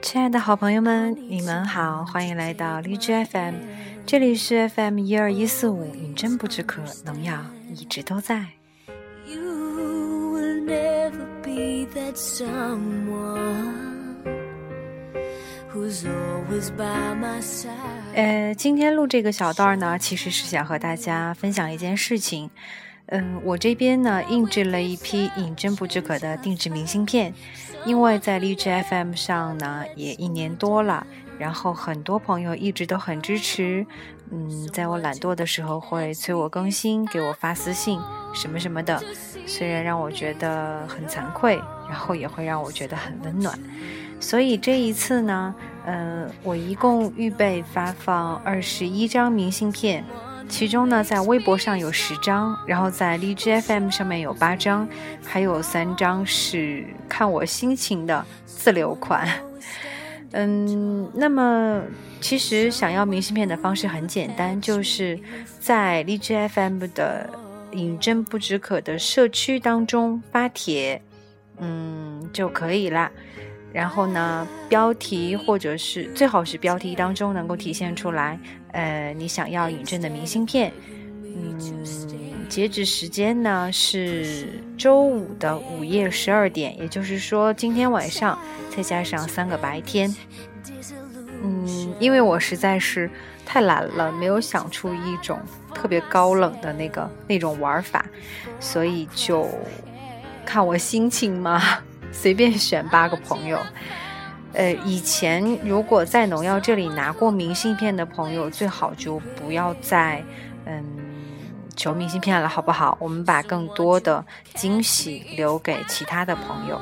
[0.00, 3.54] 亲爱的好朋友们，你们好，欢迎来到荔枝 FM，
[4.06, 7.38] 这里是 FM 一二一四五，饮鸩不止渴，农药
[7.74, 8.46] 一直都在。
[18.14, 22.50] 呃，今天录这个小段呢，其实是想和大家分享一件事情。
[23.10, 27.32] 嗯，我这边呢印制了一批饮鸩不止渴的定制明信片，
[27.86, 31.06] 因为在荔枝 FM 上呢也一年多了，
[31.38, 33.86] 然后很多朋友一直都很支持。
[34.30, 37.98] 嗯，在我懒惰的时候会催我更新，给我发私信
[38.34, 39.02] 什么什么的，
[39.46, 41.56] 虽然让我觉得很惭愧，
[41.88, 43.58] 然后也会让我觉得很温暖。
[44.20, 45.54] 所以这一次呢，
[45.86, 50.04] 嗯，我一共预备发放二十一张明信片。
[50.48, 54.88] 其中呢，在微博上有十张，然后在荔枝 FM 上面有八张，
[55.24, 59.28] 还有三张是看我心情的自留款。
[60.32, 61.82] 嗯，那么
[62.20, 65.18] 其实想要明信片的方式很简单，就是
[65.60, 67.30] 在荔枝 FM 的
[67.72, 71.00] “饮鸩不止渴”的社区当中发帖，
[71.58, 73.10] 嗯就可以啦。
[73.72, 78.38] 然后呢，标题或者是最好是标题当中能够体现出来，
[78.72, 80.72] 呃，你想要引证的明信片。
[81.22, 81.58] 嗯，
[82.48, 88.38] 截止时间呢是周五的午夜十二点，也就是说今天晚上
[88.74, 90.12] 再加上三个白天。
[91.42, 93.08] 嗯，因为我实在是
[93.44, 95.38] 太懒了，没有想出一种
[95.74, 98.04] 特别高冷的那个那种玩法，
[98.58, 99.46] 所以就
[100.44, 101.62] 看我心情嘛。
[102.12, 103.58] 随便选八个朋友，
[104.52, 110.22] 呃，以前如果在农药这里拿过明信片的朋友，最好就不要再
[110.66, 110.84] 嗯
[111.76, 112.96] 求明信片了，好不好？
[113.00, 114.24] 我们把更多的
[114.54, 116.80] 惊喜留给其他的朋友。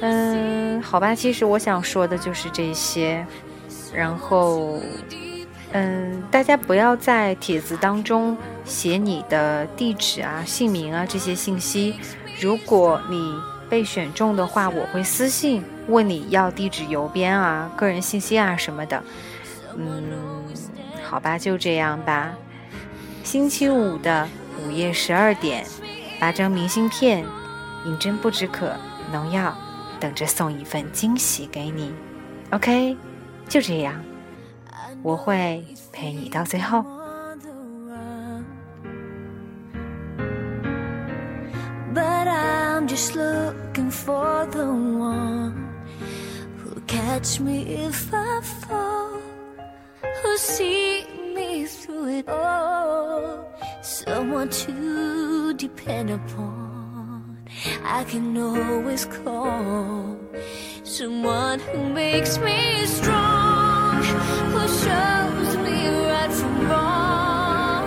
[0.00, 3.26] 嗯，好吧，其实我想说的就是这些。
[3.94, 4.78] 然后，
[5.72, 11.94] 嗯，大家不要在帖子当中写你的地址啊、姓名啊这些信息。
[12.38, 13.34] 如果你
[13.68, 19.02] 被选中的话，我会私信问你要地址、邮编啊、个人信息啊什么的。
[19.76, 20.04] 嗯，
[21.02, 22.32] 好吧，就这样吧。
[23.22, 24.26] 星期五的
[24.62, 25.66] 午夜十二点，
[26.18, 27.24] 八张明信片，
[27.84, 28.72] 饮鸩不止渴，
[29.12, 29.54] 农药
[30.00, 31.92] 等着送一份惊喜给你。
[32.50, 32.96] OK，
[33.48, 33.94] 就这样，
[35.02, 36.84] 我会陪你到最后。
[42.98, 45.72] Just looking for the one
[46.58, 49.20] who'll catch me if I fall,
[50.20, 57.38] who'll see me through it all, someone to depend upon.
[57.84, 60.18] I can always call
[60.82, 64.02] someone who makes me strong,
[64.52, 65.78] who shows me
[66.10, 67.84] right from wrong,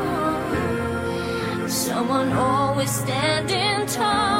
[1.68, 4.31] someone always standing tall